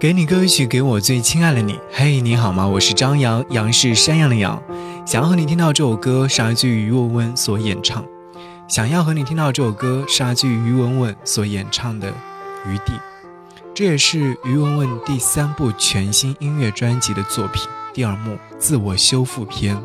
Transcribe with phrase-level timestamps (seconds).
[0.00, 1.78] 给你歌曲，给我最亲爱的你。
[1.92, 2.66] 嘿，你好吗？
[2.66, 4.62] 我是张扬，杨是山羊的羊。
[5.04, 8.02] 想要和你听到这首歌，是阿句于文文所演唱。
[8.66, 12.10] 想要和你听到这首歌，是阿句于文文所演唱的
[12.66, 12.92] 《余地》。
[13.74, 19.76] 这也是于文文第三部全新音乐专辑的作品，第二幕《自我修复篇》。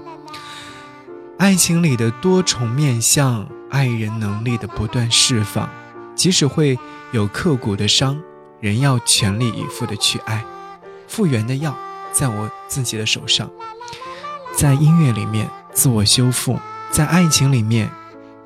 [1.38, 5.70] 爱情里的多重面相，爱人能力的不断释放，
[6.16, 6.80] 即使会
[7.12, 8.18] 有刻骨的伤。
[8.60, 10.44] 人要全力以赴的去爱，
[11.08, 11.76] 复原的药
[12.12, 13.50] 在我自己的手上，
[14.56, 17.90] 在音乐里面自我修复，在爱情里面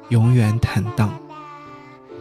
[0.09, 1.13] 永远坦荡。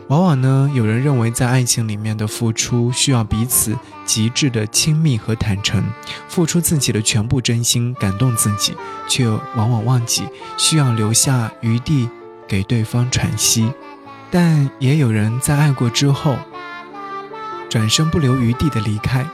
[0.08, 3.76] 往往呢，有人认为在爱情里面的付出需要彼此
[4.06, 5.84] 极致的亲密和坦诚，
[6.28, 8.74] 付出自己的全部真心感动自己，
[9.06, 10.24] 却往往忘记
[10.56, 12.08] 需要留下余地
[12.46, 13.72] 给对方喘息。
[14.30, 16.38] 但也有人在爱过之后。
[17.68, 19.26] 转身不留余地的离开。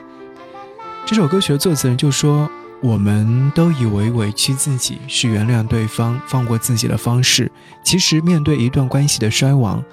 [1.07, 2.51] 这首歌曲的作词人就说
[2.83, 7.51] ：“我们都以为委屈自己是原谅对方、放过自己的方式，
[7.83, 9.85] 其实面对一段关系的衰亡，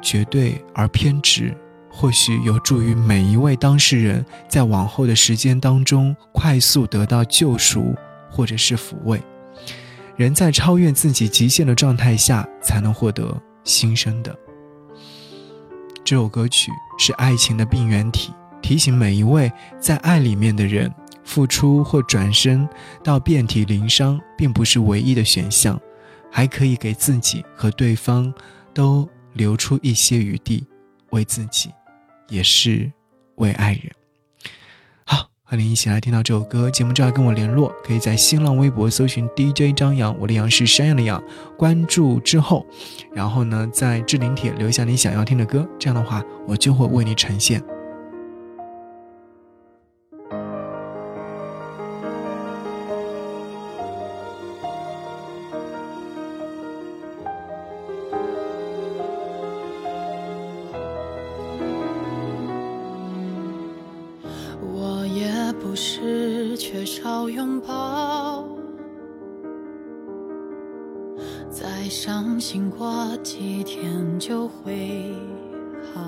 [0.00, 1.52] 绝对而偏执，
[1.90, 7.94] 或许有助于每一位当事人在往后的时间当中快速得到救赎
[8.30, 9.20] 或者是抚慰。
[10.16, 14.34] 人在超越自己极限的状态下，才能获得新生的。”
[16.08, 20.90] 这首歌曲是爱情的病原体，提醒每一位在爱里面的人，
[21.22, 22.66] 付出或转身
[23.04, 25.78] 到遍体鳞伤，并不是唯一的选项，
[26.32, 28.32] 还可以给自己和对方
[28.72, 30.66] 都留出一些余地，
[31.10, 31.68] 为自己，
[32.30, 32.90] 也是
[33.34, 33.92] 为爱人。
[35.50, 41.22] 和你一起来听到这首歌，节目之外跟我联络，可以在新浪微博搜寻 DJ 张扬，我的杨是山羊的羊，
[41.56, 42.66] 关注之后，
[43.14, 47.62] 然后呢，在置顶帖留下你想要听的歌，这样的话，我就会为你呈现。
[67.08, 68.44] 要拥抱，
[71.48, 75.10] 再伤心过几天就会
[75.94, 76.02] 好。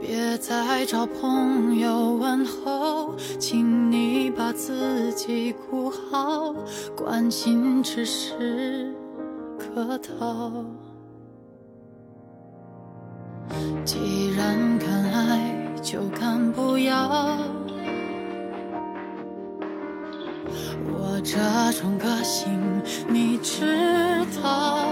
[0.00, 6.54] 别再找朋友问候，请你把自己顾好，
[6.96, 8.94] 关心只是
[9.58, 10.52] 客套。
[13.84, 15.64] 既然敢爱。
[15.84, 17.36] 就敢不要，
[21.66, 22.52] 那种个性
[23.08, 23.64] 你知
[24.42, 24.86] 道，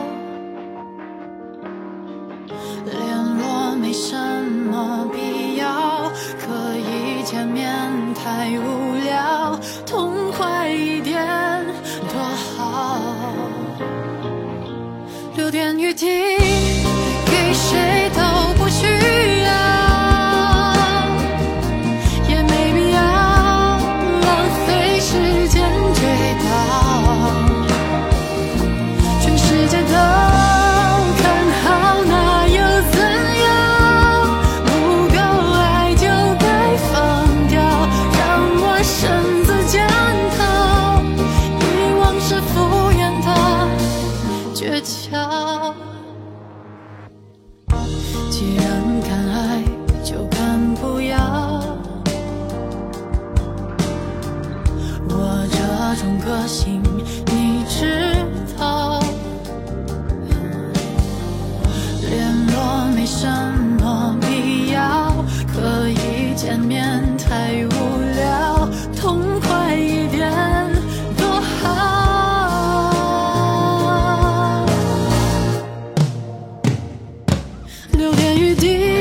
[2.87, 2.97] 联
[3.37, 7.71] 络没什么必要，可以见面
[8.15, 11.23] 太无聊，痛快一点
[12.11, 12.19] 多
[12.57, 12.99] 好，
[15.37, 16.07] 留点余地
[44.63, 45.75] 倔强
[48.31, 48.65] 既然
[49.01, 49.61] 敢爱
[50.05, 51.19] 就敢不要，
[55.09, 55.57] 我这
[56.01, 56.81] 种个性，
[57.27, 58.15] 你知
[58.57, 59.01] 道
[62.09, 63.27] 联络没什
[63.81, 65.13] 么必要，
[65.53, 67.92] 可以见面太无聊。
[78.55, 78.92] did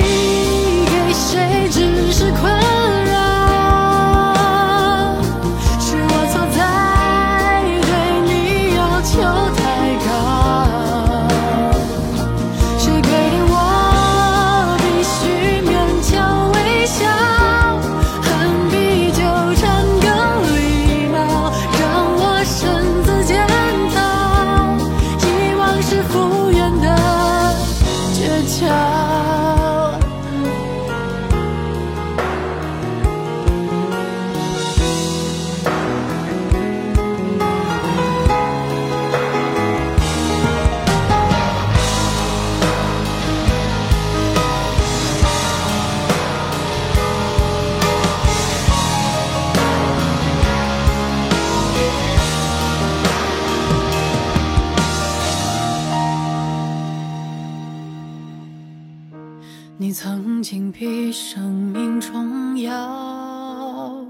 [59.82, 64.06] 你曾经比生命重要，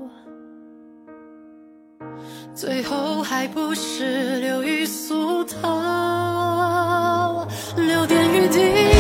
[2.54, 7.48] 最后还不是流于俗套。
[7.78, 8.91] 留点余地。